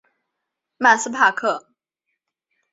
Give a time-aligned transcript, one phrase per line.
[0.79, 1.67] 曼斯帕克。